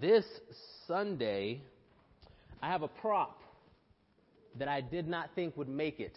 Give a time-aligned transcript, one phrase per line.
[0.00, 0.24] this
[0.86, 1.60] Sunday,
[2.62, 3.38] I have a prop
[4.58, 6.16] that I did not think would make it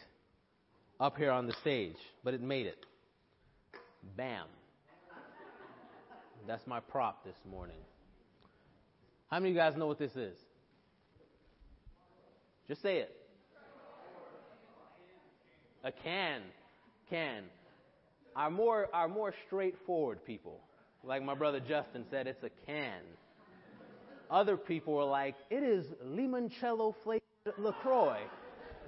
[0.99, 2.85] up here on the stage, but it made it.
[4.15, 4.45] Bam.
[6.47, 7.77] That's my prop this morning.
[9.29, 10.37] How many of you guys know what this is?
[12.67, 13.15] Just say it.
[15.83, 16.41] A can.
[17.09, 17.43] Can.
[18.35, 20.59] Our more, our more straightforward people,
[21.03, 23.01] like my brother Justin said, it's a can.
[24.29, 27.21] Other people were like, it is limoncello flavored
[27.57, 28.21] LaCroix.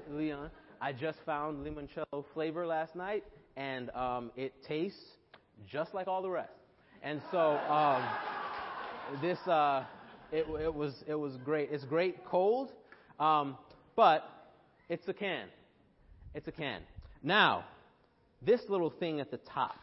[0.09, 0.49] Leon,
[0.81, 3.23] I just found limoncello flavor last night,
[3.57, 5.03] and um, it tastes
[5.67, 6.51] just like all the rest.
[7.01, 8.03] And so um,
[9.21, 9.83] this, uh,
[10.31, 11.69] it, it, was it was great.
[11.71, 12.71] It's great cold,
[13.19, 13.57] um,
[13.95, 14.23] but
[14.89, 15.47] it's a can.
[16.33, 16.81] It's a can.
[17.23, 17.65] Now,
[18.41, 19.75] this little thing at the top.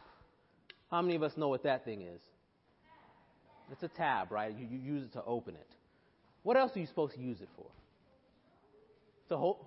[0.91, 2.21] How many of us know what that thing is?
[3.71, 4.53] It's a tab, right?
[4.57, 5.67] You, you use it to open it.
[6.43, 7.65] What else are you supposed to use it for?
[9.29, 9.65] To hold.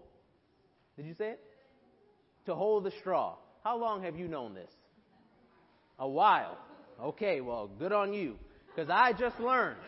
[0.96, 1.40] Did you say it?
[2.46, 3.36] To hold the straw.
[3.64, 4.70] How long have you known this?
[5.98, 6.58] A while.
[7.02, 8.36] Okay, well, good on you.
[8.68, 9.78] Because I just learned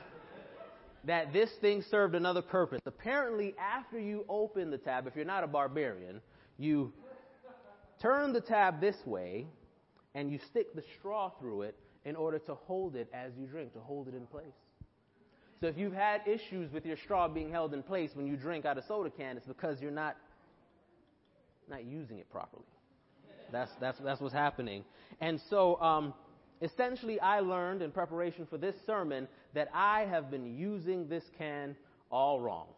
[1.05, 2.81] that this thing served another purpose.
[2.87, 6.21] Apparently, after you open the tab, if you're not a barbarian,
[6.59, 6.93] you
[8.01, 9.47] turn the tab this way
[10.15, 11.77] and you stick the straw through it
[12.09, 14.47] in order to hold it as you drink, to hold it in place.
[15.61, 18.65] So if you've had issues with your straw being held in place when you drink
[18.65, 20.17] out of soda can, it's because you're not
[21.69, 22.65] not using it properly.
[23.53, 24.85] That's that's that's what's happening.
[25.21, 26.15] And so um,
[26.63, 31.77] essentially, I learned in preparation for this sermon that I have been using this can
[32.11, 32.69] all wrong.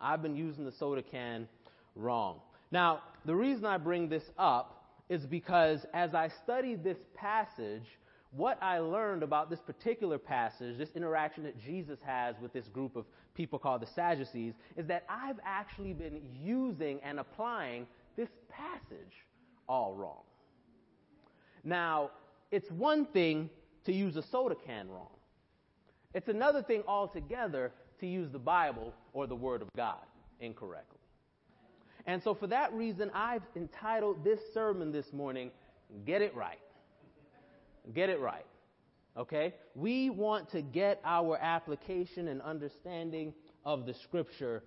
[0.00, 1.46] I've been using the soda can
[1.94, 2.40] wrong.
[2.72, 7.84] Now, the reason I bring this up is because as I studied this passage,
[8.36, 12.96] what I learned about this particular passage, this interaction that Jesus has with this group
[12.96, 13.04] of
[13.34, 19.24] people called the Sadducees, is that I've actually been using and applying this passage
[19.68, 20.22] all wrong.
[21.62, 22.10] Now,
[22.50, 23.50] it's one thing
[23.84, 25.08] to use a soda can wrong.
[26.12, 30.02] It's another thing altogether to use the Bible or the Word of God
[30.40, 30.98] incorrectly.
[32.06, 35.50] And so, for that reason, I've entitled this sermon this morning,
[36.04, 36.58] Get It Right.
[37.92, 38.46] Get it right.
[39.16, 39.54] Okay?
[39.74, 43.34] We want to get our application and understanding
[43.64, 44.62] of the Scripture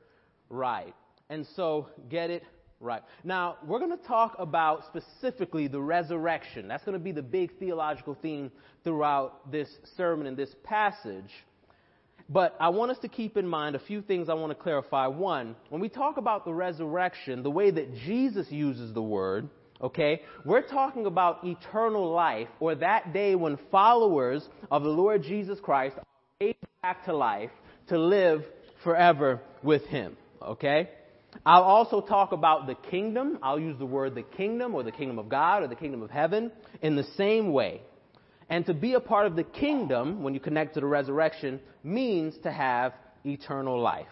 [0.50, 0.94] right.
[1.30, 2.44] And so, get it
[2.80, 3.02] right.
[3.24, 6.68] Now, we're going to talk about specifically the resurrection.
[6.68, 8.52] That's going to be the big theological theme
[8.84, 11.32] throughout this sermon and this passage.
[12.30, 15.08] But I want us to keep in mind a few things I want to clarify.
[15.08, 19.50] One, when we talk about the resurrection, the way that Jesus uses the word,
[19.82, 25.60] okay, we're talking about eternal life or that day when followers of the Lord Jesus
[25.60, 26.06] Christ are
[26.42, 27.52] raised back to life
[27.90, 28.44] to live
[28.84, 30.90] forever with Him, okay?
[31.46, 33.40] I'll also talk about the kingdom.
[33.44, 36.10] I'll use the word the kingdom or the kingdom of God or the kingdom of
[36.10, 36.52] heaven
[36.82, 37.82] in the same way.
[38.50, 42.34] And to be a part of the kingdom, when you connect to the resurrection, means
[42.44, 42.94] to have
[43.26, 44.08] eternal life.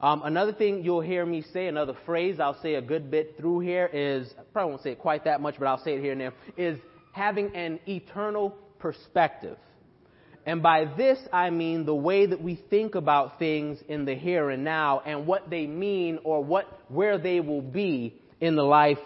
[0.00, 3.60] Um, another thing you'll hear me say, another phrase I'll say a good bit through
[3.60, 6.12] here is, I probably won't say it quite that much, but I'll say it here
[6.12, 6.78] and there, is
[7.12, 9.56] having an eternal perspective.
[10.46, 14.50] And by this, I mean the way that we think about things in the here
[14.50, 18.98] and now and what they mean or what, where they will be in the life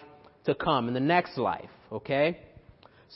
[0.44, 2.38] to come, in the next life, okay?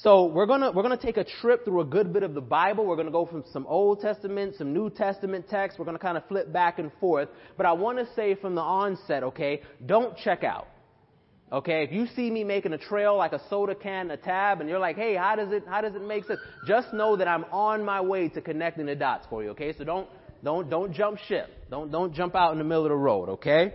[0.03, 2.84] So we're gonna, we're gonna take a trip through a good bit of the Bible.
[2.84, 5.79] We're gonna go from some Old Testament, some New Testament texts.
[5.79, 7.31] We're gonna kind of flip back and forth.
[7.57, 10.69] But I want to say from the onset, okay, don't check out.
[11.51, 14.69] Okay, if you see me making a trail like a soda can, a tab, and
[14.69, 16.41] you're like, hey, how does it, how does it make sense?
[16.67, 19.73] Just know that I'm on my way to connecting the dots for you, okay?
[19.78, 20.09] So don't,
[20.45, 21.49] don't, don't jump ship.
[21.71, 23.75] Don't, don't jump out in the middle of the road, okay?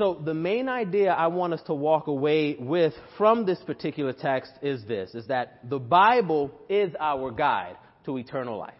[0.00, 4.50] So the main idea I want us to walk away with from this particular text
[4.62, 8.72] is this, is that the Bible is our guide to eternal life.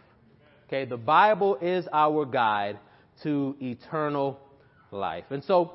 [0.67, 2.79] Okay, the Bible is our guide
[3.23, 4.41] to eternal
[4.91, 5.25] life.
[5.29, 5.75] And so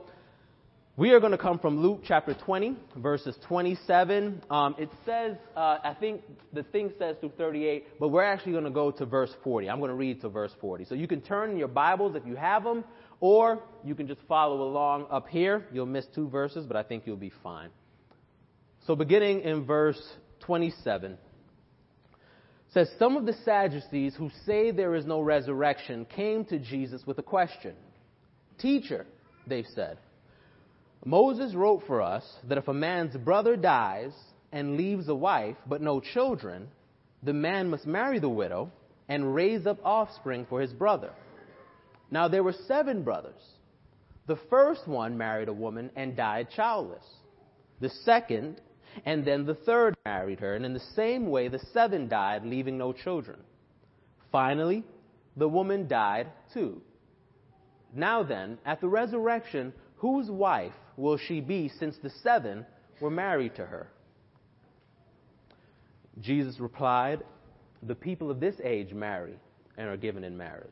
[0.98, 4.42] we are going to come from Luke chapter 20, verses 27.
[4.50, 6.22] Um, it says, uh, I think
[6.54, 9.70] the thing says through 38, but we're actually going to go to verse 40.
[9.70, 10.86] I'm going to read to verse 40.
[10.86, 12.84] So you can turn your Bibles if you have them,
[13.26, 15.66] or you can just follow along up here.
[15.74, 17.70] You'll miss two verses, but I think you'll be fine.
[18.86, 20.00] So beginning in verse
[20.42, 21.18] 27,
[22.72, 27.18] says, Some of the Sadducees who say there is no resurrection came to Jesus with
[27.18, 27.74] a question.
[28.60, 29.08] Teacher,
[29.48, 29.98] they said,
[31.04, 34.12] Moses wrote for us that if a man's brother dies
[34.52, 36.68] and leaves a wife but no children,
[37.24, 38.72] the man must marry the widow
[39.10, 41.12] and raise up offspring for his brother.
[42.12, 43.42] Now there were seven brothers.
[44.28, 47.06] The first one married a woman and died childless.
[47.80, 48.62] The second,
[49.06, 52.78] and then the third married her, and in the same way the seven died, leaving
[52.78, 53.40] no children.
[54.32, 54.84] Finally,
[55.38, 56.82] the woman died too.
[57.94, 62.66] Now then, at the resurrection, whose wife will she be since the seven
[63.00, 63.88] were married to her?
[66.22, 67.24] Jesus replied,
[67.84, 69.36] The people of this age marry
[69.78, 70.72] and are given in marriage.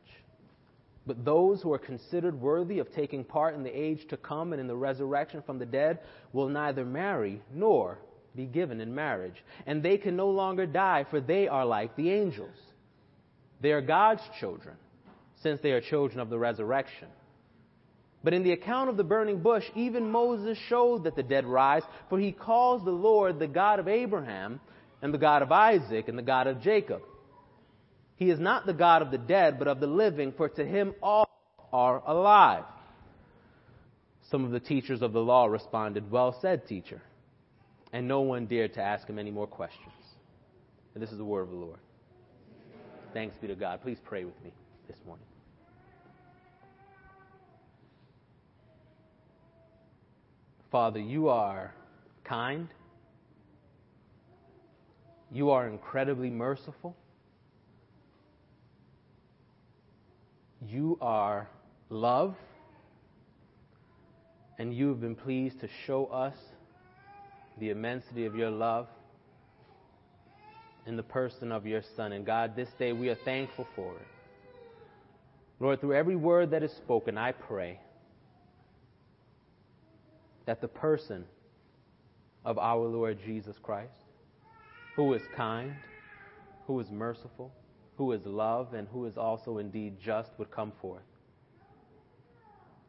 [1.06, 4.60] But those who are considered worthy of taking part in the age to come and
[4.60, 5.98] in the resurrection from the dead
[6.32, 7.98] will neither marry nor
[8.34, 9.36] be given in marriage.
[9.66, 12.56] And they can no longer die, for they are like the angels.
[13.60, 14.76] They are God's children,
[15.42, 17.08] since they are children of the resurrection.
[18.22, 21.82] But in the account of the burning bush, even Moses showed that the dead rise,
[22.08, 24.60] for he calls the Lord the God of Abraham,
[25.02, 27.02] and the God of Isaac, and the God of Jacob.
[28.16, 30.94] He is not the God of the dead, but of the living, for to him
[31.02, 31.28] all
[31.72, 32.64] are alive.
[34.30, 37.02] Some of the teachers of the law responded, Well said, teacher.
[37.92, 39.92] And no one dared to ask him any more questions.
[40.94, 41.78] And this is the word of the Lord.
[43.12, 43.82] Thanks be to God.
[43.82, 44.52] Please pray with me
[44.88, 45.26] this morning.
[50.70, 51.72] Father, you are
[52.24, 52.68] kind.
[55.30, 56.96] You are incredibly merciful.
[60.68, 61.48] You are
[61.90, 62.34] love.
[64.58, 66.34] And you have been pleased to show us
[67.58, 68.86] the immensity of your love
[70.86, 72.12] in the person of your Son.
[72.12, 74.06] And God, this day we are thankful for it.
[75.60, 77.80] Lord, through every word that is spoken, I pray
[80.46, 81.24] that the person
[82.44, 83.92] of our Lord Jesus Christ,
[84.96, 85.74] who is kind,
[86.66, 87.52] who is merciful,
[87.96, 91.02] who is love, and who is also indeed just, would come forth.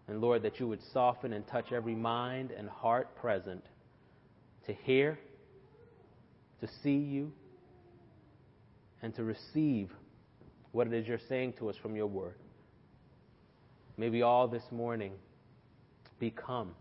[0.08, 3.64] And Lord, that you would soften and touch every mind and heart present
[4.66, 5.20] to hear,
[6.62, 7.32] to see you,
[9.02, 9.92] and to receive
[10.72, 12.36] what it is you're saying to us from your word.
[13.98, 15.14] May we all this morning
[16.20, 16.72] become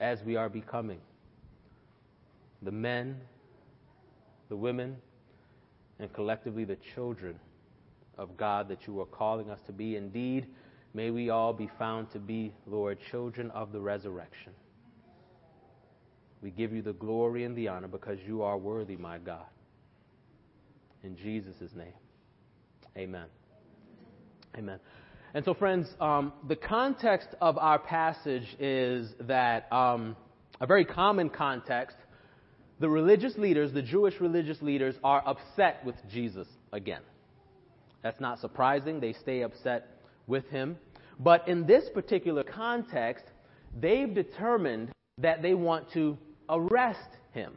[0.00, 1.00] as we are becoming
[2.62, 3.20] the men,
[4.48, 4.96] the women,
[5.98, 7.38] and collectively the children
[8.18, 9.96] of God that you are calling us to be.
[9.96, 10.46] Indeed,
[10.92, 14.52] may we all be found to be, Lord, children of the resurrection.
[16.42, 19.46] We give you the glory and the honor because you are worthy, my God.
[21.02, 21.92] In Jesus' name,
[22.96, 23.26] amen.
[24.56, 24.78] Amen.
[25.34, 30.16] And so, friends, um, the context of our passage is that um,
[30.60, 31.96] a very common context.
[32.84, 37.00] The religious leaders, the Jewish religious leaders, are upset with Jesus again.
[38.02, 39.00] That's not surprising.
[39.00, 40.76] They stay upset with him.
[41.18, 43.24] But in this particular context,
[43.80, 46.18] they've determined that they want to
[46.50, 47.54] arrest him.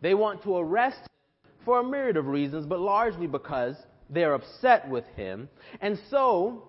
[0.00, 3.76] They want to arrest him for a myriad of reasons, but largely because
[4.08, 5.50] they're upset with him.
[5.82, 6.66] And so,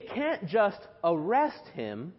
[0.00, 2.14] they can't just arrest him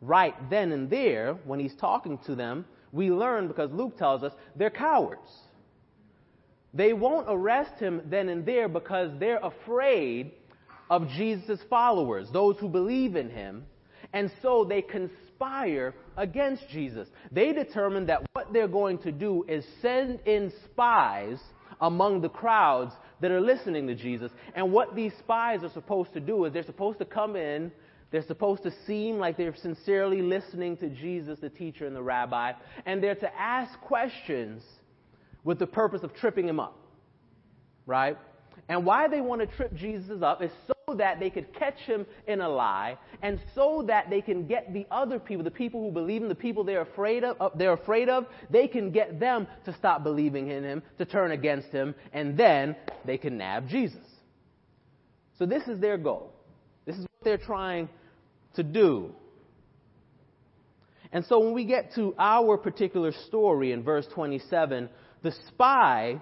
[0.00, 2.66] right then and there when he's talking to them.
[2.94, 5.28] We learn because Luke tells us they're cowards.
[6.72, 10.30] They won't arrest him then and there because they're afraid
[10.88, 13.66] of Jesus' followers, those who believe in him,
[14.12, 17.08] and so they conspire against Jesus.
[17.32, 21.38] They determine that what they're going to do is send in spies
[21.80, 24.30] among the crowds that are listening to Jesus.
[24.54, 27.72] And what these spies are supposed to do is they're supposed to come in,
[28.14, 32.52] they're supposed to seem like they're sincerely listening to Jesus, the teacher and the rabbi,
[32.86, 34.62] and they're to ask questions
[35.42, 36.78] with the purpose of tripping him up.
[37.86, 38.16] Right?
[38.68, 42.06] And why they want to trip Jesus up is so that they could catch him
[42.28, 45.90] in a lie, and so that they can get the other people, the people who
[45.90, 49.48] believe in the people they're afraid of, uh, they're afraid of, they can get them
[49.64, 54.06] to stop believing in him, to turn against him, and then they can nab Jesus.
[55.36, 56.32] So this is their goal.
[56.86, 57.88] This is what they're trying
[58.54, 59.12] to do.
[61.12, 64.88] And so when we get to our particular story in verse 27,
[65.22, 66.20] the spy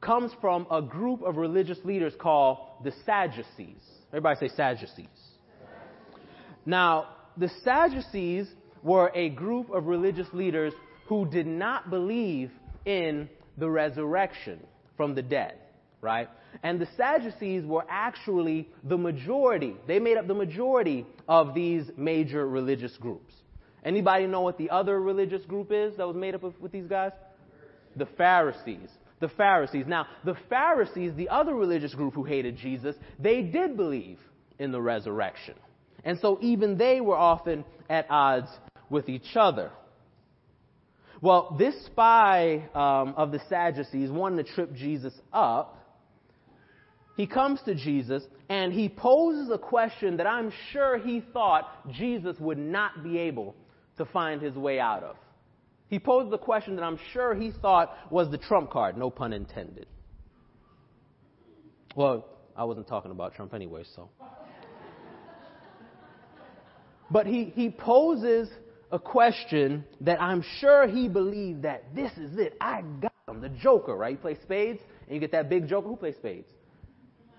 [0.00, 3.80] comes from a group of religious leaders called the Sadducees.
[4.08, 5.06] Everybody say Sadducees.
[6.66, 8.48] Now, the Sadducees
[8.82, 10.72] were a group of religious leaders
[11.06, 12.50] who did not believe
[12.84, 14.60] in the resurrection
[14.96, 15.54] from the dead,
[16.02, 16.28] right?
[16.62, 19.74] And the Sadducees were actually the majority.
[19.86, 23.32] They made up the majority of these major religious groups.
[23.84, 26.86] Anybody know what the other religious group is that was made up of, with these
[26.86, 27.12] guys?
[27.96, 28.90] The Pharisees.
[29.20, 29.86] the Pharisees.
[29.86, 34.18] Now, the Pharisees, the other religious group who hated Jesus, they did believe
[34.58, 35.54] in the resurrection.
[36.04, 38.48] And so even they were often at odds
[38.90, 39.70] with each other.
[41.20, 45.78] Well, this spy um, of the Sadducees wanted to trip Jesus up.
[47.16, 52.36] He comes to Jesus and he poses a question that I'm sure he thought Jesus
[52.38, 53.54] would not be able
[53.98, 55.16] to find his way out of.
[55.88, 59.34] He posed a question that I'm sure he thought was the trump card, no pun
[59.34, 59.86] intended.
[61.94, 62.26] Well,
[62.56, 64.08] I wasn't talking about Trump anyway, so.
[67.10, 68.48] But he, he poses
[68.90, 72.56] a question that I'm sure he believed that this is it.
[72.58, 73.42] I got him.
[73.42, 74.12] The Joker, right?
[74.12, 75.88] You play spades and you get that big Joker.
[75.88, 76.48] Who plays spades?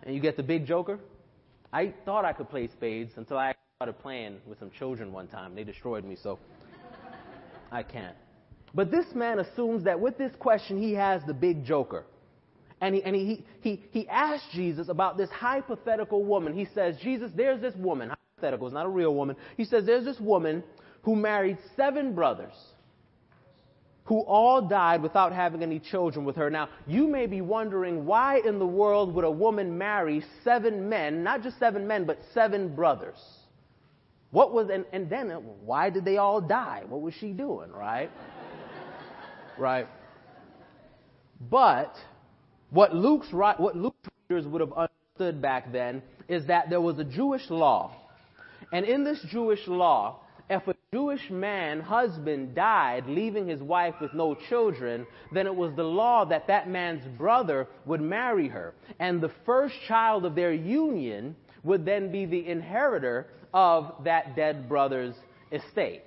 [0.06, 1.00] And you get the big Joker.
[1.72, 5.56] I thought I could play spades until I started playing with some children one time.
[5.56, 6.40] They destroyed me, so
[7.72, 8.16] I can't.
[8.76, 12.06] But this man assumes that with this question he has the big Joker.
[12.82, 16.54] And he, and he, he, he asked Jesus about this hypothetical woman.
[16.54, 19.38] He says, Jesus, there's this woman, hypothetical, it's not a real woman.
[19.56, 20.64] He says, there's this woman
[21.04, 22.54] who married seven brothers
[24.06, 26.50] who all died without having any children with her.
[26.50, 31.24] Now, you may be wondering why in the world would a woman marry seven men,
[31.24, 33.20] not just seven men, but seven brothers?
[34.32, 35.30] What was, and, and then
[35.64, 36.84] why did they all die?
[36.88, 38.10] What was she doing, right?
[39.58, 39.88] right?
[41.50, 41.96] But
[42.72, 47.04] what Luke's, what Luke's readers would have understood back then is that there was a
[47.04, 47.96] Jewish law.
[48.72, 54.14] And in this Jewish law, if a Jewish man, husband, died leaving his wife with
[54.14, 58.76] no children, then it was the law that that man's brother would marry her.
[59.00, 64.70] And the first child of their union would then be the inheritor of that dead
[64.70, 65.16] brother's
[65.52, 66.04] estate.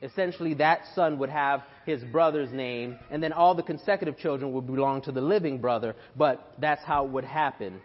[0.00, 4.66] Essentially, that son would have his brother's name, and then all the consecutive children would
[4.66, 7.78] belong to the living brother, but that's how it would happen.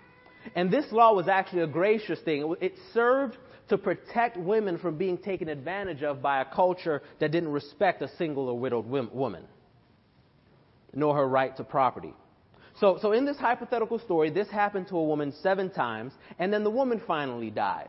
[0.56, 2.56] And this law was actually a gracious thing.
[2.62, 3.38] It served
[3.70, 8.10] to protect women from being taken advantage of by a culture that didn't respect a
[8.18, 9.44] single or widowed woman,
[10.94, 12.14] nor her right to property.
[12.80, 16.64] So, so in this hypothetical story, this happened to a woman seven times, and then
[16.64, 17.88] the woman finally dies.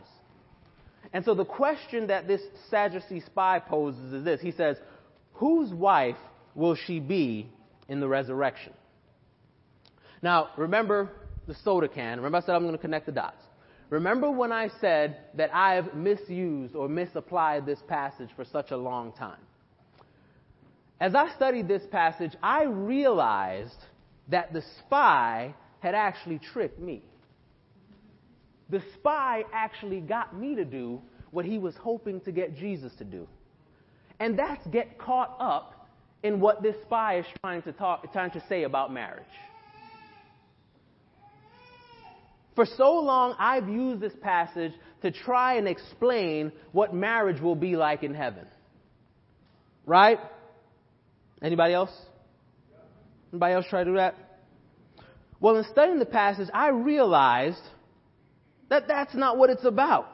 [1.12, 4.40] And so the question that this Sadducee spy poses is this.
[4.40, 4.76] He says,
[5.34, 6.16] Whose wife
[6.54, 7.50] will she be
[7.88, 8.72] in the resurrection?
[10.22, 11.10] Now, remember
[11.50, 12.18] the soda can.
[12.18, 13.42] Remember I said I'm going to connect the dots.
[13.90, 19.10] Remember when I said that I've misused or misapplied this passage for such a long
[19.12, 19.40] time?
[21.00, 23.82] As I studied this passage, I realized
[24.28, 27.02] that the spy had actually tricked me.
[28.68, 31.00] The spy actually got me to do
[31.32, 33.26] what he was hoping to get Jesus to do.
[34.20, 35.88] And that's get caught up
[36.22, 39.24] in what this spy is trying to talk, trying to say about marriage.
[42.60, 47.74] For so long, I've used this passage to try and explain what marriage will be
[47.74, 48.44] like in heaven.
[49.86, 50.18] Right?
[51.40, 51.90] Anybody else?
[53.32, 54.14] Anybody else try to do that?
[55.40, 57.62] Well, in studying the passage, I realized
[58.68, 60.08] that that's not what it's about.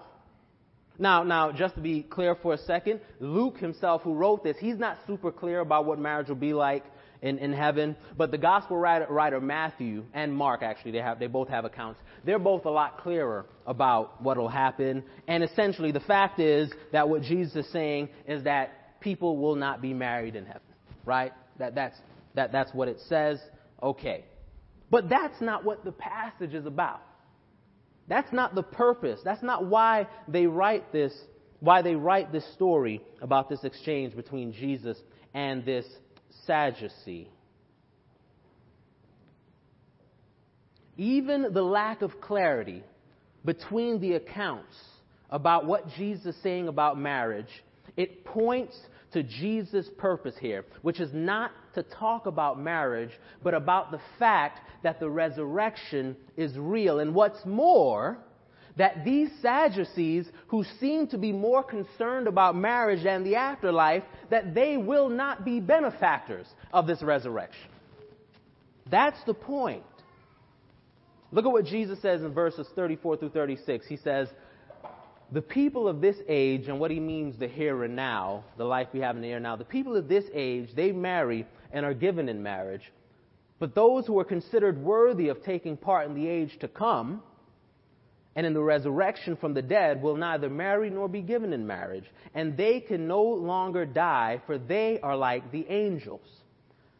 [1.00, 4.78] Now, now, just to be clear for a second, Luke himself, who wrote this, he's
[4.78, 6.84] not super clear about what marriage will be like
[7.22, 7.96] in, in heaven.
[8.16, 12.00] But the gospel writer, writer Matthew and Mark, actually, they have they both have accounts.
[12.24, 15.04] They're both a lot clearer about what will happen.
[15.28, 19.80] And essentially, the fact is that what Jesus is saying is that people will not
[19.80, 20.60] be married in heaven,
[21.04, 21.32] right?
[21.58, 21.96] That that's
[22.34, 23.40] that that's what it says.
[23.82, 24.24] Okay,
[24.90, 27.02] but that's not what the passage is about.
[28.08, 29.20] That's not the purpose.
[29.24, 31.12] That's not why they write this.
[31.60, 34.98] Why they write this story about this exchange between Jesus
[35.32, 35.86] and this
[36.46, 37.28] Sadducee.
[40.96, 42.82] Even the lack of clarity
[43.44, 44.74] between the accounts
[45.30, 47.50] about what Jesus is saying about marriage,
[47.96, 48.74] it points
[49.12, 53.10] to Jesus' purpose here, which is not to talk about marriage,
[53.42, 57.00] but about the fact that the resurrection is real.
[57.00, 58.18] And what's more,
[58.76, 64.54] that these Sadducees, who seem to be more concerned about marriage than the afterlife, that
[64.54, 67.70] they will not be benefactors of this resurrection.
[68.90, 69.82] That's the point.
[71.32, 73.86] Look at what Jesus says in verses 34 through 36.
[73.86, 74.28] He says,
[75.32, 78.88] The people of this age, and what he means the here and now, the life
[78.92, 81.84] we have in the here and now, the people of this age, they marry and
[81.84, 82.92] are given in marriage.
[83.58, 87.22] But those who are considered worthy of taking part in the age to come,
[88.36, 92.04] and in the resurrection from the dead will neither marry nor be given in marriage,
[92.34, 96.28] and they can no longer die, for they are like the angels.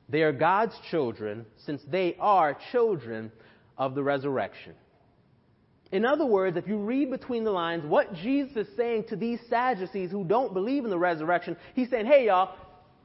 [0.08, 3.30] They are God's children since they are children
[3.76, 4.72] of the resurrection.
[5.92, 9.38] In other words, if you read between the lines, what Jesus is saying to these
[9.48, 12.56] Sadducees who don't believe in the resurrection, he's saying, hey, y'all,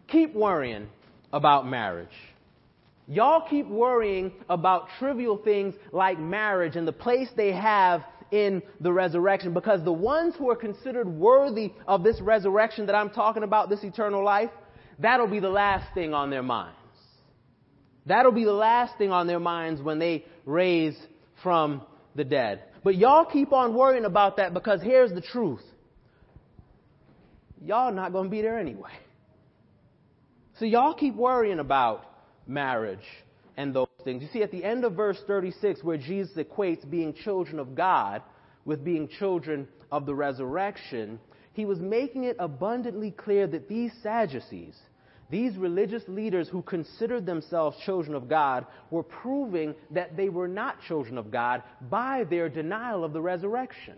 [0.07, 0.87] keep worrying
[1.33, 2.07] about marriage.
[3.07, 8.91] Y'all keep worrying about trivial things like marriage and the place they have in the
[8.91, 13.69] resurrection because the ones who are considered worthy of this resurrection that I'm talking about,
[13.69, 14.49] this eternal life,
[14.99, 16.77] that'll be the last thing on their minds.
[18.05, 20.97] That'll be the last thing on their minds when they raise
[21.43, 21.83] from
[22.15, 22.63] the dead.
[22.83, 25.61] But y'all keep on worrying about that because here's the truth.
[27.63, 28.91] Y'all not going to be there anyway.
[30.57, 32.05] So y'all keep worrying about
[32.47, 33.05] marriage
[33.55, 34.21] and those things.
[34.21, 38.21] You see, at the end of verse 36, where Jesus equates being children of God
[38.65, 41.19] with being children of the resurrection,
[41.53, 44.77] he was making it abundantly clear that these Sadducees,
[45.29, 50.81] these religious leaders who considered themselves children of God, were proving that they were not
[50.87, 53.95] children of God by their denial of the resurrection.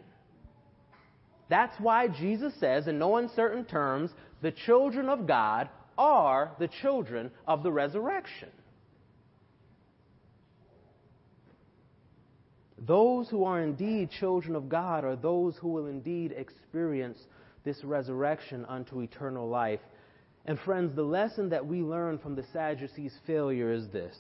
[1.50, 7.32] That's why Jesus says, in no uncertain terms, the children of God are the children
[7.48, 8.50] of the resurrection.
[12.86, 17.18] Those who are indeed children of God are those who will indeed experience
[17.64, 19.80] this resurrection unto eternal life.
[20.46, 24.16] And friends, the lesson that we learn from the Sadducees' failure is this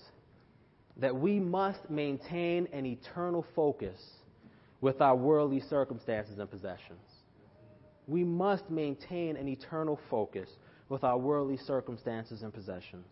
[0.97, 3.99] that we must maintain an eternal focus
[4.79, 7.01] with our worldly circumstances and possessions.
[8.07, 10.47] We must maintain an eternal focus
[10.89, 13.07] with our worldly circumstances and possessions.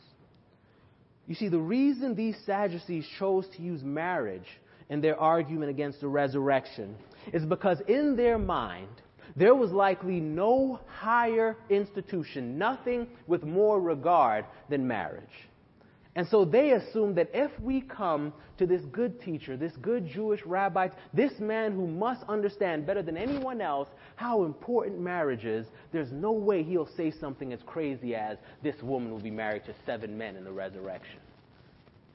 [1.26, 4.48] You see, the reason these Sadducees chose to use marriage
[4.92, 6.96] in their argument against the resurrection
[7.32, 8.90] is because in their mind,
[9.38, 15.24] there was likely no higher institution, nothing with more regard than marriage.
[16.18, 20.46] And so they assume that if we come to this good teacher, this good Jewish
[20.46, 23.88] rabbi, this man who must understand better than anyone else
[24.18, 29.10] how important marriage is, there's no way he'll say something as crazy as this woman
[29.10, 31.20] will be married to seven men in the resurrection.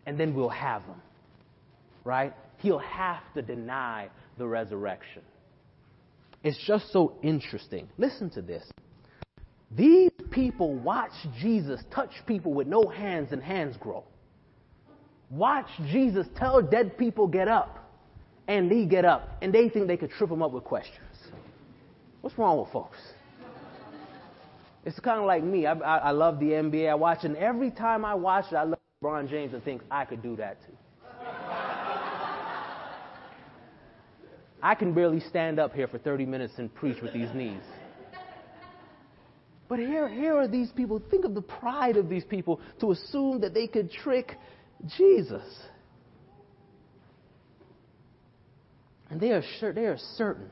[0.05, 1.01] And then we'll have him.
[2.05, 2.35] Right?
[2.66, 5.22] He'll have to deny the resurrection.
[6.42, 7.88] It's just so interesting.
[7.96, 8.68] Listen to this.
[9.70, 14.02] These people watch Jesus touch people with no hands and hands grow.
[15.31, 17.88] Watch Jesus tell dead people get up
[18.48, 20.98] and they get up and they think they could trip them up with questions.
[22.20, 22.98] What's wrong with folks?
[24.85, 25.66] It's kind of like me.
[25.66, 26.90] I, I, I love the NBA.
[26.90, 29.62] I watch it, and every time I watch it, I look at LeBron James and
[29.62, 30.76] think I could do that too.
[34.66, 37.62] I can barely stand up here for 30 minutes and preach with these knees.
[39.68, 41.00] But here, here are these people.
[41.09, 44.37] Think of the pride of these people to assume that they could trick
[44.96, 45.44] Jesus.
[49.09, 50.50] And they are sure, they are certain.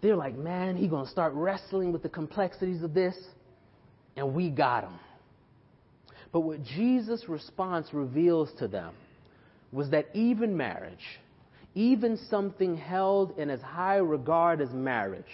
[0.00, 3.16] They're like, man, he's to start wrestling with the complexities of this,
[4.14, 4.94] and we got him.
[6.30, 8.94] But what Jesus' response reveals to them
[9.72, 11.04] was that even marriage,
[11.74, 15.24] even something held in as high regard as marriage,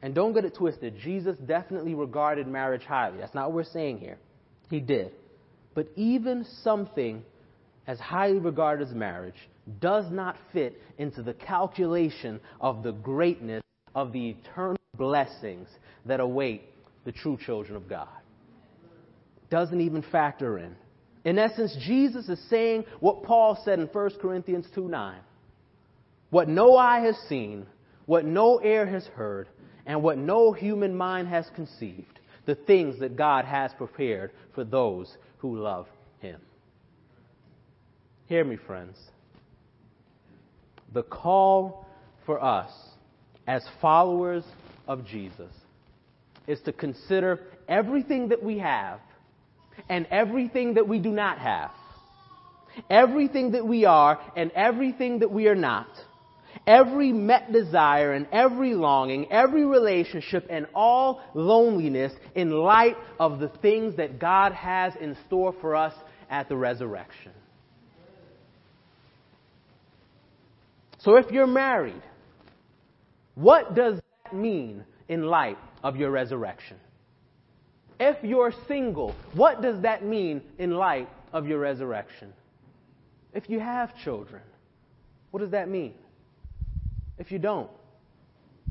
[0.00, 3.18] and don't get it twisted, Jesus definitely regarded marriage highly.
[3.18, 4.18] That's not what we're saying here.
[4.70, 5.12] He did.
[5.74, 7.22] But even something
[7.86, 9.36] as highly regarded as marriage
[9.80, 13.62] does not fit into the calculation of the greatness
[13.94, 15.68] of the eternal blessings
[16.04, 16.62] that await
[17.04, 18.08] the true children of God.
[19.50, 20.74] Doesn't even factor in.
[21.26, 25.18] In essence, Jesus is saying what Paul said in 1 Corinthians 2 9.
[26.30, 27.66] What no eye has seen,
[28.06, 29.48] what no ear has heard,
[29.86, 35.16] and what no human mind has conceived, the things that God has prepared for those
[35.38, 35.88] who love
[36.20, 36.40] Him.
[38.26, 38.96] Hear me, friends.
[40.94, 41.88] The call
[42.24, 42.70] for us
[43.48, 44.44] as followers
[44.86, 45.52] of Jesus
[46.46, 49.00] is to consider everything that we have
[49.88, 51.70] and everything that we do not have,
[52.90, 55.88] everything that we are and everything that we are not
[56.66, 63.48] every met desire and every longing, every relationship and all loneliness in light of the
[63.48, 65.94] things that God has in store for us
[66.30, 67.32] at the resurrection.
[70.98, 72.02] So if you're married,
[73.36, 76.78] what does that mean in light of your resurrection?
[77.98, 82.32] If you're single, what does that mean in light of your resurrection?
[83.32, 84.42] If you have children,
[85.30, 85.94] what does that mean?
[87.18, 87.70] If you don't,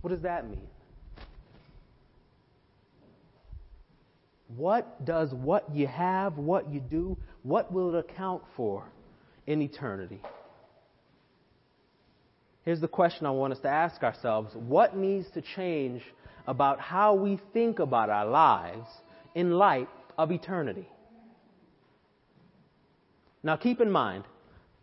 [0.02, 0.68] what does that mean?
[4.56, 8.86] What does what you have, what you do, what will it account for
[9.48, 10.22] in eternity?
[12.64, 16.04] Here's the question I want us to ask ourselves What needs to change
[16.48, 18.88] about how we think about our lives
[19.36, 20.88] in light of eternity?
[23.44, 24.24] Now, keep in mind,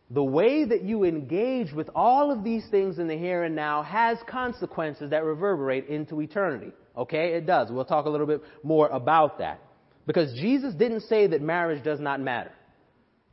[0.09, 3.83] the way that you engage with all of these things in the here and now
[3.83, 6.73] has consequences that reverberate into eternity.
[6.97, 7.33] Okay?
[7.33, 7.71] It does.
[7.71, 9.61] We'll talk a little bit more about that.
[10.07, 12.53] Because Jesus didn't say that marriage does not matter.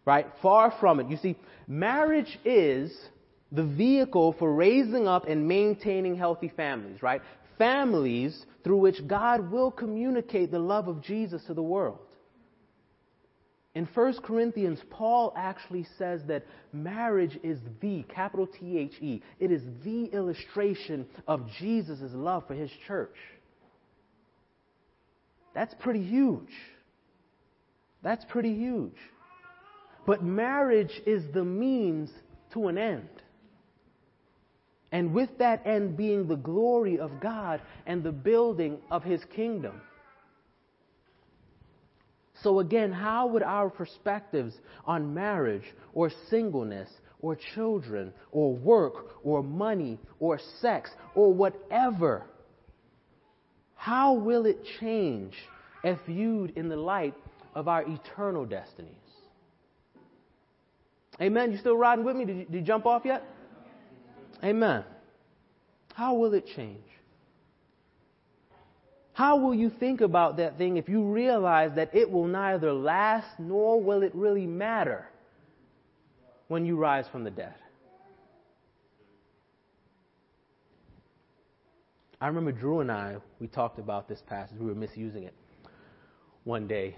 [0.06, 0.26] Right?
[0.42, 1.10] Far from it.
[1.10, 1.36] You see,
[1.68, 2.92] marriage is
[3.52, 7.22] the vehicle for raising up and maintaining healthy families, right?
[7.60, 12.00] Families through which God will communicate the love of Jesus to the world.
[13.76, 19.52] In 1 Corinthians, Paul actually says that marriage is the, capital T H E, it
[19.52, 23.16] is the illustration of Jesus' love for his church.
[25.54, 26.52] That's pretty huge.
[28.02, 28.98] That's pretty huge.
[30.08, 32.10] But marriage is the means
[32.54, 33.10] to an end.
[34.92, 39.82] And with that end being the glory of God and the building of his kingdom.
[42.42, 46.90] So, again, how would our perspectives on marriage or singleness
[47.22, 52.24] or children or work or money or sex or whatever,
[53.76, 55.34] how will it change
[55.84, 57.14] if viewed in the light
[57.56, 58.94] of our eternal destinies?
[61.22, 61.52] Amen.
[61.52, 62.26] You still riding with me?
[62.26, 63.24] Did you, did you jump off yet?
[64.44, 64.84] Amen.
[65.94, 66.84] How will it change?
[69.14, 73.28] How will you think about that thing if you realize that it will neither last
[73.38, 75.06] nor will it really matter
[76.48, 77.56] when you rise from the dead?
[82.22, 84.58] I remember Drew and I, we talked about this passage.
[84.58, 85.34] We were misusing it
[86.44, 86.96] one day.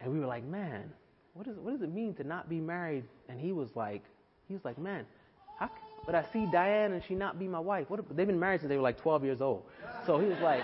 [0.00, 0.92] And we were like, man,
[1.34, 3.04] what, is, what does it mean to not be married?
[3.28, 4.02] And he was like,
[4.48, 5.04] he was like, man,
[5.58, 5.70] how,
[6.10, 7.88] but I see Diane and she not be my wife.
[7.88, 9.62] What, they've been married since they were like 12 years old.
[10.06, 10.62] So he was like,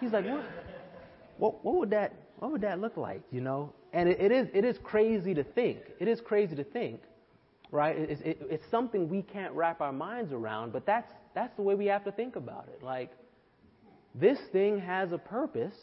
[0.00, 0.44] He's like, what,
[1.38, 3.72] what, what would that, what would that look like, you know?
[3.92, 5.78] And it, it is, it is crazy to think.
[5.98, 7.00] It is crazy to think,
[7.72, 7.96] right?
[7.96, 11.74] It, it, it's something we can't wrap our minds around, but that's, that's the way
[11.74, 12.82] we have to think about it.
[12.82, 13.10] Like,
[14.14, 15.74] this thing has a purpose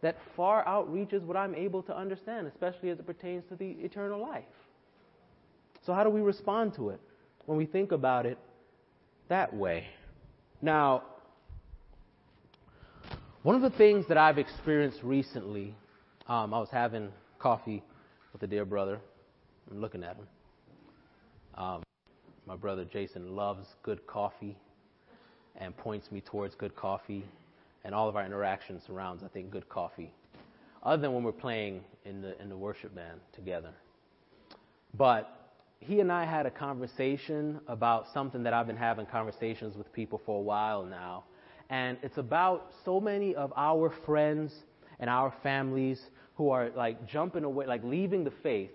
[0.00, 4.20] that far outreaches what I'm able to understand, especially as it pertains to the eternal
[4.20, 4.44] life.
[5.84, 7.00] So, how do we respond to it
[7.48, 8.36] when we think about it
[9.28, 9.86] that way?
[10.60, 11.02] Now,
[13.42, 15.74] one of the things that I've experienced recently,
[16.26, 17.82] um, I was having coffee
[18.34, 19.00] with a dear brother.
[19.70, 20.26] I'm looking at him.
[21.54, 21.82] Um,
[22.46, 24.58] my brother Jason loves good coffee
[25.56, 27.24] and points me towards good coffee,
[27.82, 30.12] and all of our interaction surrounds, I think, good coffee,
[30.82, 33.72] other than when we're playing in the in the worship band together.
[34.92, 35.37] But
[35.80, 40.20] he and I had a conversation about something that I've been having conversations with people
[40.26, 41.24] for a while now,
[41.70, 44.52] and it's about so many of our friends
[45.00, 46.00] and our families
[46.34, 48.70] who are like jumping away, like leaving the faith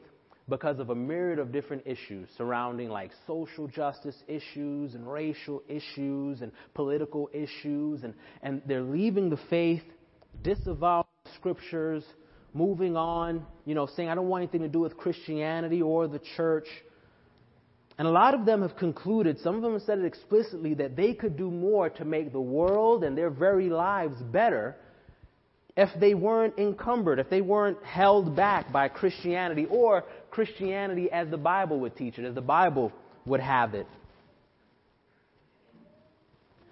[0.50, 6.42] because of a myriad of different issues surrounding like social justice issues and racial issues
[6.42, 9.84] and political issues and, and they're leaving the faith,
[10.42, 12.04] disavowing scriptures,
[12.54, 16.20] moving on, you know, saying I don't want anything to do with Christianity or the
[16.36, 16.68] church.
[17.98, 20.96] And a lot of them have concluded, some of them have said it explicitly, that
[20.96, 24.76] they could do more to make the world and their very lives better
[25.76, 31.38] if they weren't encumbered, if they weren't held back by Christianity or Christianity as the
[31.38, 32.92] Bible would teach it, as the Bible
[33.26, 33.88] would have it.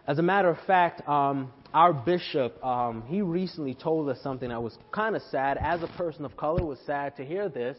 [0.07, 4.61] As a matter of fact, um, our bishop, um, he recently told us something that
[4.61, 5.57] was kind of sad.
[5.57, 7.77] As a person of color, was sad to hear this,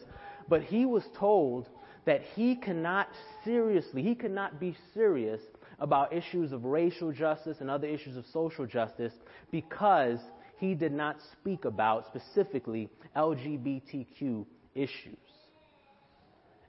[0.49, 1.67] but he was told
[2.05, 3.07] that he cannot
[3.43, 5.41] seriously, he cannot be serious
[5.79, 9.13] about issues of racial justice and other issues of social justice
[9.51, 10.19] because
[10.57, 15.17] he did not speak about specifically LGBTQ issues.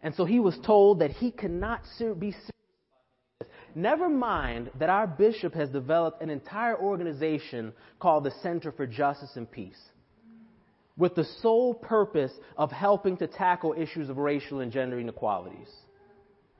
[0.02, 2.50] And so he was told that he cannot ser- be serious
[3.74, 9.32] Never mind that our bishop has developed an entire organization called the Center for Justice
[9.34, 9.80] and Peace
[10.96, 15.68] with the sole purpose of helping to tackle issues of racial and gender inequalities.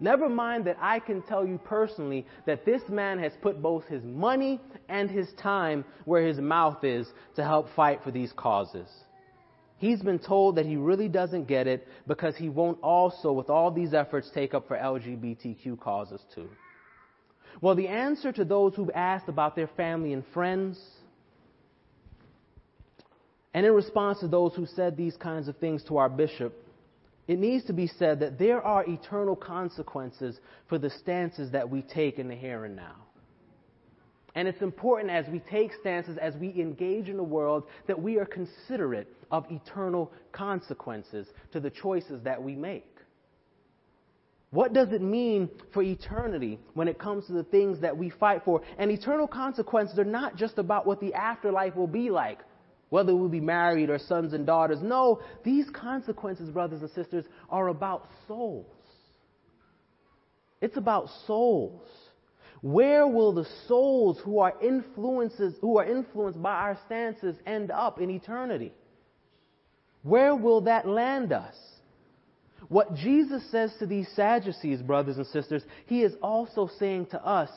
[0.01, 4.03] Never mind that I can tell you personally that this man has put both his
[4.03, 8.89] money and his time where his mouth is to help fight for these causes.
[9.79, 13.71] He's been told that he really doesn't get it because he won't also, with all
[13.71, 16.49] these efforts, take up for LGBTQ causes too.
[17.61, 20.81] Well, the answer to those who've asked about their family and friends
[23.55, 26.61] And in response to those who said these kinds of things to our bishop,
[27.29, 30.39] it needs to be said that there are eternal consequences
[30.69, 32.97] for the stances that we take in the here and now.
[34.35, 38.19] And it's important as we take stances, as we engage in the world, that we
[38.19, 42.91] are considerate of eternal consequences to the choices that we make.
[44.51, 48.43] What does it mean for eternity when it comes to the things that we fight
[48.45, 48.63] for?
[48.79, 52.41] And eternal consequences are not just about what the afterlife will be like,
[52.95, 54.79] whether we'll be married or sons and daughters.
[54.81, 58.69] No, these consequences, brothers and sisters, are about souls.
[60.61, 61.89] It's about souls.
[62.63, 68.01] Where will the souls who are influences who are influenced by our stances end up
[68.01, 68.73] in eternity?
[70.05, 71.57] Where will that land us?
[72.69, 77.51] What Jesus says to these Sadducees, brothers and sisters, he is also saying to us.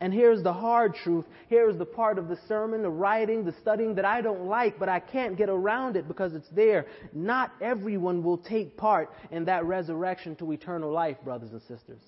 [0.00, 1.24] And here's the hard truth.
[1.48, 4.88] Here's the part of the sermon, the writing, the studying that I don't like, but
[4.88, 6.86] I can't get around it because it's there.
[7.12, 12.00] Not everyone will take part in that resurrection to eternal life, brothers and sisters.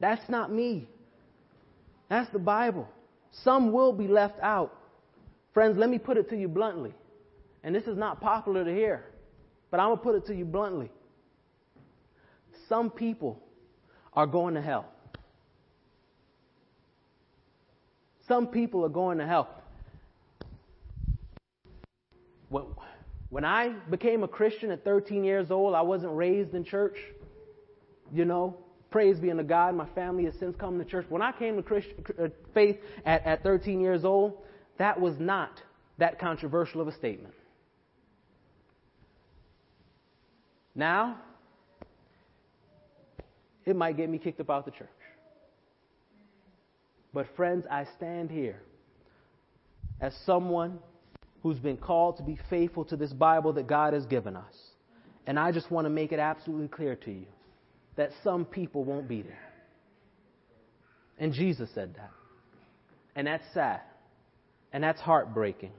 [0.00, 0.88] That's not me.
[2.08, 2.88] That's the Bible.
[3.42, 4.74] Some will be left out.
[5.52, 6.94] Friends, let me put it to you bluntly.
[7.62, 9.04] And this is not popular to hear,
[9.70, 10.90] but I'm going to put it to you bluntly.
[12.68, 13.40] Some people
[14.14, 14.86] are going to hell.
[18.26, 19.48] Some people are going to hell.
[23.30, 26.96] When I became a Christian at 13 years old, I wasn't raised in church.
[28.12, 28.56] You know,
[28.94, 29.74] Praise be unto God.
[29.74, 31.04] My family has since come to church.
[31.08, 34.34] When I came to Christian, uh, faith at, at 13 years old,
[34.78, 35.60] that was not
[35.98, 37.34] that controversial of a statement.
[40.76, 41.16] Now,
[43.66, 44.88] it might get me kicked up out the church.
[47.12, 48.60] But, friends, I stand here
[50.00, 50.78] as someone
[51.42, 54.54] who's been called to be faithful to this Bible that God has given us.
[55.26, 57.26] And I just want to make it absolutely clear to you
[57.96, 59.52] that some people won't be there.
[61.18, 62.10] And Jesus said that.
[63.14, 63.80] And that's sad.
[64.72, 65.70] And that's heartbreaking.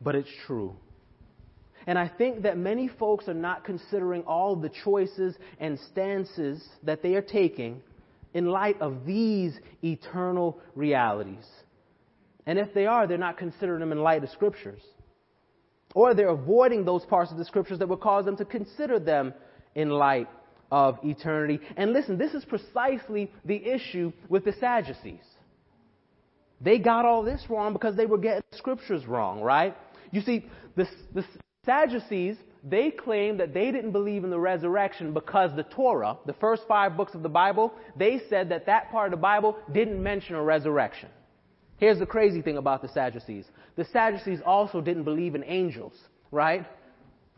[0.00, 0.76] But it's true.
[1.86, 7.02] And I think that many folks are not considering all the choices and stances that
[7.02, 7.82] they are taking
[8.34, 11.46] in light of these eternal realities.
[12.46, 14.80] And if they are, they're not considering them in light of scriptures.
[15.94, 19.34] Or they're avoiding those parts of the scriptures that would cause them to consider them
[19.74, 20.28] in light
[20.70, 21.60] of eternity.
[21.76, 25.24] And listen, this is precisely the issue with the Sadducees.
[26.60, 29.76] They got all this wrong because they were getting the scriptures wrong, right?
[30.12, 31.24] You see, the, the
[31.66, 36.62] Sadducees, they claimed that they didn't believe in the resurrection because the Torah, the first
[36.66, 40.34] five books of the Bible, they said that that part of the Bible didn't mention
[40.34, 41.08] a resurrection.
[41.76, 43.46] Here's the crazy thing about the Sadducees.
[43.76, 45.94] The Sadducees also didn't believe in angels,
[46.30, 46.66] right?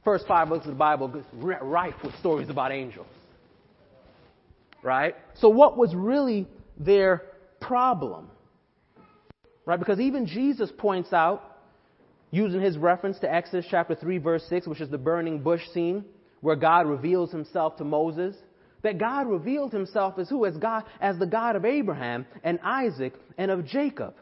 [0.04, 3.06] First five books of the Bible rife with stories about angels
[4.82, 5.14] right?
[5.34, 7.22] So what was really their
[7.60, 8.28] problem?
[9.64, 9.78] Right?
[9.78, 11.51] Because even Jesus points out,
[12.32, 16.04] using his reference to Exodus chapter 3 verse 6, which is the burning bush scene,
[16.40, 18.34] where God reveals himself to Moses,
[18.82, 20.44] that God revealed himself as who?
[20.44, 24.14] As God, as the God of Abraham and Isaac and of Jacob.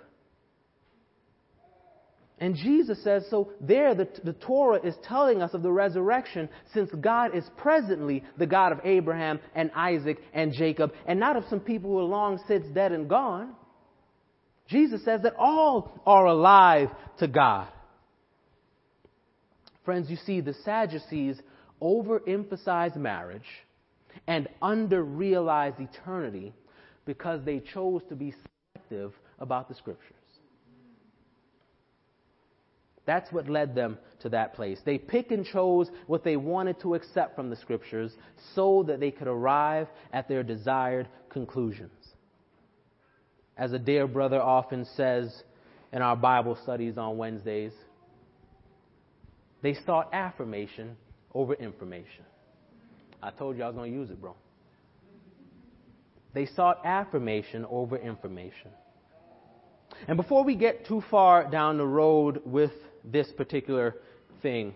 [2.38, 6.90] And Jesus says, so there the, the Torah is telling us of the resurrection since
[7.00, 11.60] God is presently the God of Abraham and Isaac and Jacob and not of some
[11.60, 13.54] people who are long since dead and gone.
[14.68, 17.68] Jesus says that all are alive to God.
[19.84, 21.40] Friends, you see, the Sadducees
[21.80, 23.46] overemphasized marriage
[24.26, 26.52] and under-realized eternity
[27.06, 28.34] because they chose to be
[28.74, 30.14] selective about the scriptures.
[33.06, 34.78] That's what led them to that place.
[34.84, 38.12] They pick and chose what they wanted to accept from the scriptures
[38.54, 41.90] so that they could arrive at their desired conclusions.
[43.56, 45.42] As a dear brother often says
[45.92, 47.72] in our Bible studies on Wednesdays,
[49.62, 50.96] they sought affirmation
[51.34, 52.24] over information.
[53.22, 54.34] I told you I was going to use it, bro.
[56.32, 58.70] They sought affirmation over information.
[60.06, 62.70] And before we get too far down the road with
[63.04, 63.96] this particular
[64.42, 64.74] thing.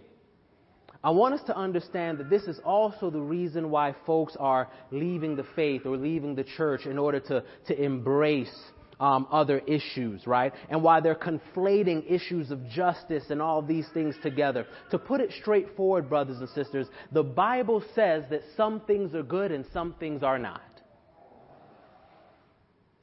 [1.03, 5.37] I want us to understand that this is also the reason why folks are leaving
[5.37, 8.55] the faith or leaving the church in order to, to embrace
[9.01, 10.53] um, other issues, right?
[10.69, 14.67] And why they're conflating issues of justice and all these things together.
[14.91, 19.53] To put it straightforward, brothers and sisters, the Bible says that some things are good
[19.53, 20.63] and some things are not.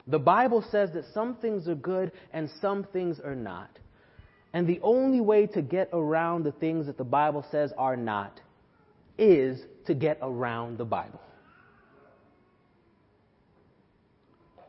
[0.06, 3.70] The Bible says that some things are good and some things are not.
[4.52, 8.40] And the only way to get around the things that the Bible says are not
[9.16, 11.20] is to get around the Bible.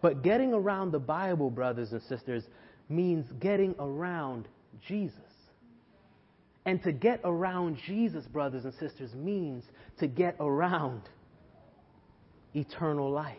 [0.04, 2.44] But getting around the Bible, brothers and sisters,
[2.90, 4.50] means getting around
[4.86, 5.18] Jesus.
[6.66, 9.64] And to get around Jesus, brothers and sisters, means
[10.00, 11.04] to get around
[12.54, 13.38] eternal life.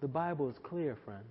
[0.00, 1.24] The Bible is clear, friends.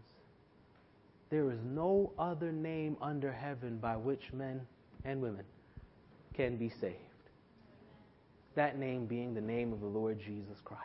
[1.30, 4.60] There is no other name under heaven by which men
[5.06, 5.46] and women
[6.34, 7.07] can be saved.
[8.58, 10.84] That name being the name of the Lord Jesus Christ.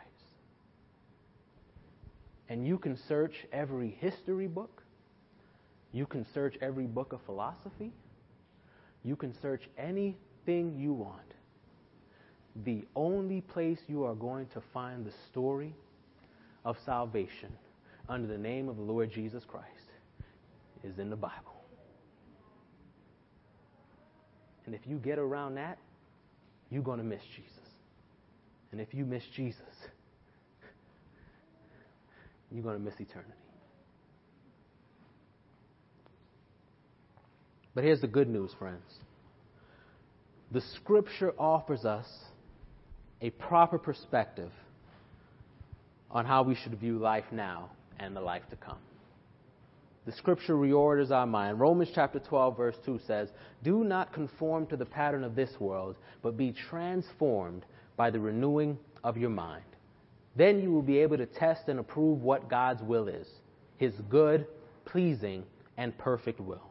[2.47, 4.83] And you can search every history book,
[5.91, 7.91] you can search every book of philosophy,
[9.03, 11.17] you can search anything you want.
[12.63, 15.73] The only place you are going to find the story
[16.65, 17.51] of salvation
[18.07, 19.67] under the name of the Lord Jesus Christ
[20.83, 21.55] is in the Bible.
[24.67, 25.79] And if you get around that,
[26.69, 27.52] you're going to miss Jesus.
[28.73, 29.61] And if you miss Jesus,
[32.51, 33.31] you're going to miss eternity.
[37.75, 38.81] But here's the good news, friends.
[40.51, 42.07] The scripture offers us
[43.21, 44.51] a proper perspective
[46.09, 48.79] on how we should view life now and the life to come.
[50.07, 51.59] The scripture reorders our mind.
[51.59, 53.29] Romans chapter 12, verse 2 says,
[53.63, 58.77] Do not conform to the pattern of this world, but be transformed by the renewing
[59.03, 59.63] of your mind.
[60.35, 63.27] Then you will be able to test and approve what God's will is
[63.77, 64.47] his good,
[64.85, 65.43] pleasing,
[65.77, 66.61] and perfect will.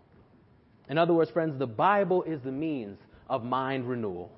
[0.89, 4.33] In other words, friends, the Bible is the means of mind renewal,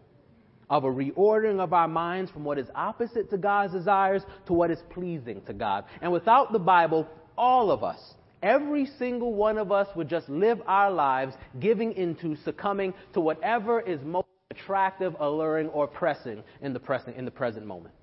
[0.68, 4.70] of a reordering of our minds from what is opposite to God's desires to what
[4.70, 5.84] is pleasing to God.
[6.00, 10.60] And without the Bible, all of us, every single one of us would just live
[10.66, 16.80] our lives giving into succumbing to whatever is most attractive, alluring, or pressing in the
[16.80, 17.94] present, in the present moment.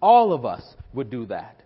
[0.00, 1.62] All of us would do that.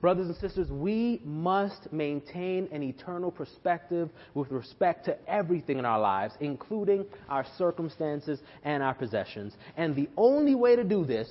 [0.00, 5.98] Brothers and sisters, we must maintain an eternal perspective with respect to everything in our
[5.98, 9.54] lives, including our circumstances and our possessions.
[9.76, 11.28] And the only way to do this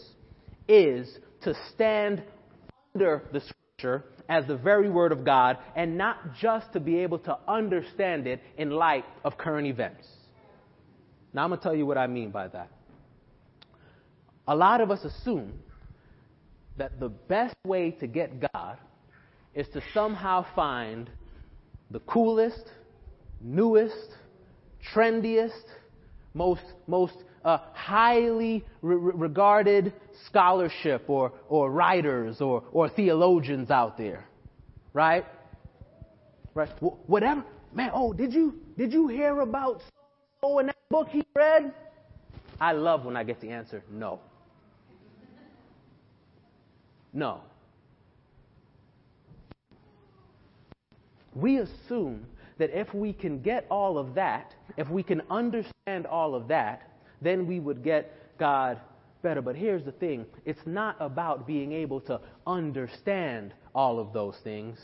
[0.67, 1.09] is
[1.43, 2.23] to stand
[2.93, 7.19] under the Scripture as the very Word of God and not just to be able
[7.19, 10.05] to understand it in light of current events.
[11.37, 12.71] Now, I'm going to tell you what I mean by that.
[14.47, 15.53] A lot of us assume
[16.77, 18.79] that the best way to get God
[19.53, 21.11] is to somehow find
[21.91, 22.63] the coolest,
[23.39, 24.15] newest,
[24.91, 25.61] trendiest,
[26.33, 27.13] most, most
[27.45, 29.93] uh, highly re- regarded
[30.25, 34.25] scholarship or, or writers or, or theologians out there.
[34.91, 35.23] Right?
[36.55, 36.69] Right?
[36.81, 37.43] Whatever.
[37.73, 39.83] Man, oh, did you, did you hear about
[40.41, 41.73] so that book he read?
[42.59, 44.19] I love when I get the answer no.
[47.13, 47.41] No.
[51.33, 52.25] We assume
[52.57, 56.89] that if we can get all of that, if we can understand all of that,
[57.21, 58.79] then we would get God
[59.21, 59.41] better.
[59.41, 64.79] But here's the thing it's not about being able to understand all of those things,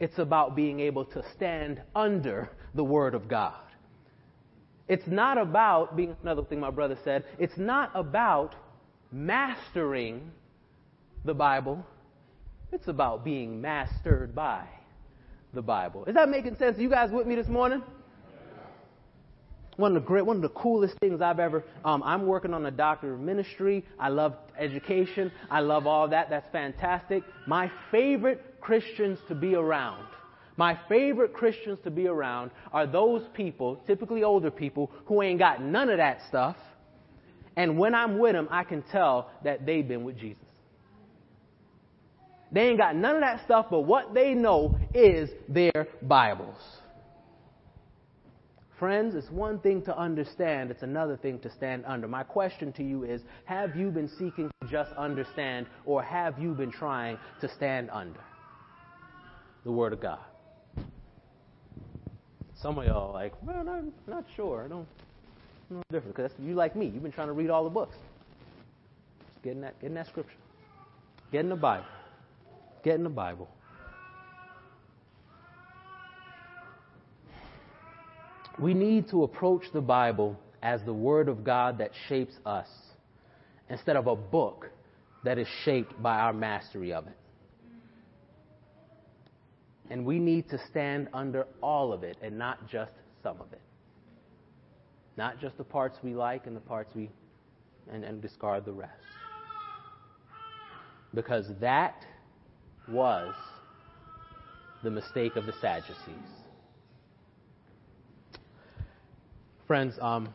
[0.00, 3.54] it's about being able to stand under the Word of God.
[4.88, 8.54] It's not about being, another thing my brother said, it's not about
[9.10, 10.30] mastering
[11.24, 11.84] the Bible,
[12.72, 14.64] it's about being mastered by
[15.54, 16.04] the Bible.
[16.04, 16.78] Is that making sense?
[16.78, 17.82] Are you guys with me this morning?
[19.76, 21.62] One of the great, one of the coolest things I've ever.
[21.84, 23.84] Um, I'm working on a doctor of ministry.
[23.98, 25.30] I love education.
[25.50, 26.30] I love all that.
[26.30, 27.22] That's fantastic.
[27.46, 30.06] My favorite Christians to be around.
[30.56, 35.62] My favorite Christians to be around are those people, typically older people, who ain't got
[35.62, 36.56] none of that stuff.
[37.56, 40.42] And when I'm with them, I can tell that they've been with Jesus.
[42.52, 46.60] They ain't got none of that stuff, but what they know is their Bibles.
[48.78, 52.06] Friends, it's one thing to understand, it's another thing to stand under.
[52.06, 56.52] My question to you is Have you been seeking to just understand, or have you
[56.52, 58.20] been trying to stand under
[59.64, 60.20] the Word of God?
[62.62, 64.64] Some of y'all are like, well, I'm not sure.
[64.64, 64.86] I don't
[65.70, 66.16] know different.
[66.16, 66.86] Because you like me.
[66.86, 67.96] You've been trying to read all the books.
[69.44, 70.32] Just that, getting that scripture.
[71.30, 71.86] Getting the Bible.
[72.82, 73.48] Get in the Bible.
[78.58, 82.68] We need to approach the Bible as the Word of God that shapes us
[83.68, 84.70] instead of a book
[85.24, 87.12] that is shaped by our mastery of it.
[89.90, 93.60] And we need to stand under all of it and not just some of it.
[95.16, 97.08] Not just the parts we like and the parts we,
[97.90, 98.92] and, and discard the rest.
[101.14, 102.04] Because that
[102.88, 103.34] was
[104.82, 105.96] the mistake of the Sadducees.
[109.66, 110.28] Friends, um,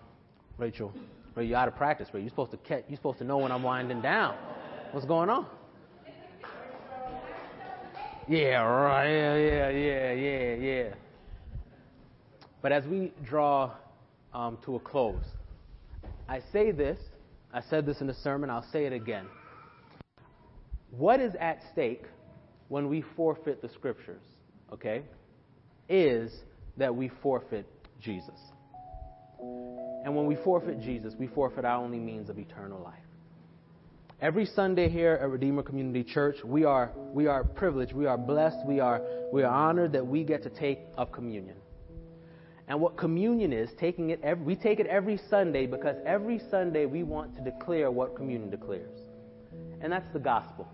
[0.58, 0.93] Rachel,
[1.36, 2.10] are you out of practice?
[2.14, 4.36] Are you supposed to you're supposed to know when I'm winding down.
[4.91, 5.45] What's going on?
[8.32, 9.10] Yeah, right.
[9.10, 10.94] Yeah, yeah, yeah, yeah, yeah.
[12.62, 13.72] But as we draw
[14.34, 15.26] um, to a close,
[16.30, 16.98] I say this.
[17.54, 18.50] I said this in the sermon.
[18.50, 19.26] I'll say it again.
[20.92, 22.06] What is at stake
[22.70, 24.24] when we forfeit the scriptures?
[24.72, 25.04] Okay,
[25.90, 26.32] is
[26.78, 27.68] that we forfeit
[28.00, 28.40] Jesus.
[30.06, 33.11] And when we forfeit Jesus, we forfeit our only means of eternal life.
[34.22, 38.58] Every Sunday here at Redeemer Community Church, we are, we are privileged, we are blessed,
[38.68, 39.02] we are,
[39.34, 41.56] we are honored that we get to take of communion.
[42.68, 46.86] And what communion is, taking it every, we take it every Sunday because every Sunday
[46.86, 48.96] we want to declare what communion declares.
[49.82, 50.68] And that's the gospel.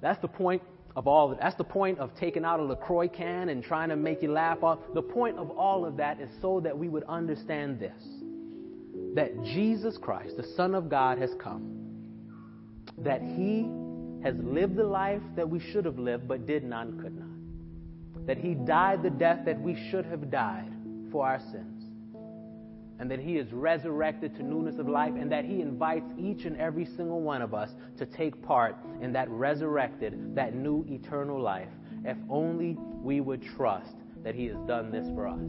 [0.00, 0.62] That's the point
[0.94, 1.38] of all of.
[1.40, 4.62] That's the point of taking out a LaCroix can and trying to make you laugh
[4.62, 4.78] off.
[4.94, 8.00] The point of all of that is so that we would understand this
[9.16, 11.81] that Jesus Christ, the Son of God, has come
[13.04, 13.68] that he
[14.22, 18.26] has lived the life that we should have lived but did not and could not.
[18.26, 20.70] That he died the death that we should have died
[21.10, 21.84] for our sins.
[22.98, 26.56] And that he is resurrected to newness of life, and that he invites each and
[26.56, 31.68] every single one of us to take part in that resurrected, that new eternal life,
[32.04, 35.40] if only we would trust that he has done this for us.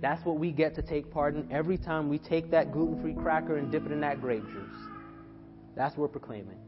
[0.00, 3.14] That's what we get to take part in every time we take that gluten free
[3.14, 4.83] cracker and dip it in that grape juice.
[5.76, 6.58] That's what we're proclaiming.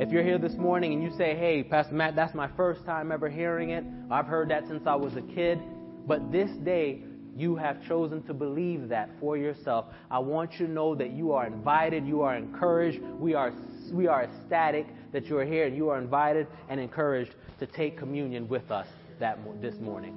[0.00, 3.12] If you're here this morning and you say, hey, Pastor Mac, that's my first time
[3.12, 5.60] ever hearing it, I've heard that since I was a kid,
[6.06, 7.04] but this day
[7.36, 11.32] you have chosen to believe that for yourself, I want you to know that you
[11.32, 13.52] are invited, you are encouraged, we are,
[13.92, 17.96] we are ecstatic that you are here, and you are invited and encouraged to take
[17.96, 18.88] communion with us
[19.20, 20.16] that, this morning.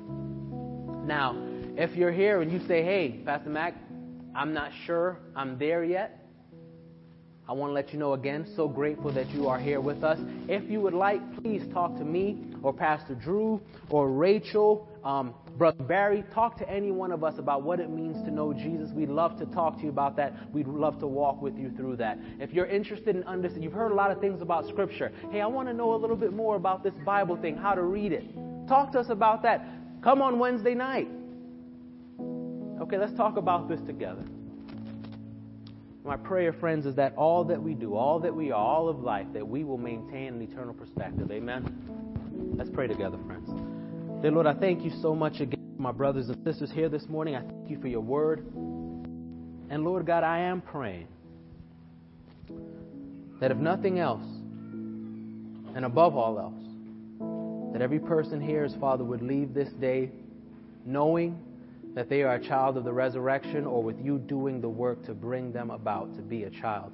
[1.05, 1.35] Now,
[1.77, 3.75] if you're here and you say, hey, Pastor Mac,
[4.35, 6.20] I'm not sure I'm there yet,
[7.49, 10.19] I want to let you know again, so grateful that you are here with us.
[10.47, 15.83] If you would like, please talk to me or Pastor Drew or Rachel, um, Brother
[15.83, 16.23] Barry.
[16.33, 18.91] Talk to any one of us about what it means to know Jesus.
[18.93, 20.33] We'd love to talk to you about that.
[20.53, 22.19] We'd love to walk with you through that.
[22.39, 25.11] If you're interested in understanding, you've heard a lot of things about Scripture.
[25.31, 27.81] Hey, I want to know a little bit more about this Bible thing, how to
[27.81, 28.23] read it.
[28.67, 29.65] Talk to us about that.
[30.03, 31.09] Come on Wednesday night.
[32.81, 34.23] Okay, let's talk about this together.
[36.03, 38.99] My prayer, friends, is that all that we do, all that we are, all of
[38.99, 41.31] life, that we will maintain an eternal perspective.
[41.31, 42.53] Amen?
[42.57, 43.49] Let's pray together, friends.
[44.21, 47.35] Dear Lord, I thank you so much again my brothers and sisters here this morning.
[47.35, 48.45] I thank you for your word.
[49.69, 51.07] And Lord God, I am praying
[53.39, 54.23] that if nothing else,
[55.73, 60.11] and above all else, that every person here, as Father, would leave this day
[60.85, 61.41] knowing
[61.95, 65.13] that they are a child of the resurrection, or with you doing the work to
[65.13, 66.93] bring them about to be a child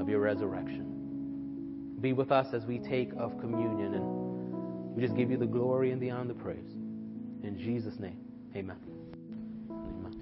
[0.00, 1.96] of your resurrection.
[2.00, 5.92] Be with us as we take of communion, and we just give you the glory
[5.92, 6.72] and the honor the praise.
[7.42, 8.18] In Jesus' name,
[8.56, 8.76] amen.
[9.70, 10.14] Amen.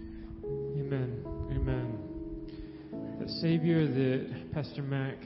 [0.78, 1.24] Amen.
[1.50, 1.98] Amen.
[3.20, 5.16] The Savior that Pastor Mac